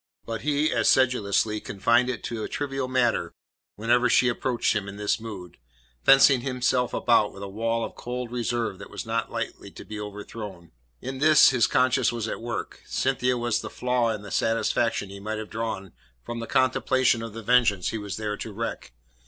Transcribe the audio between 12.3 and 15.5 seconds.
work. Cynthia was the flaw in the satisfaction he might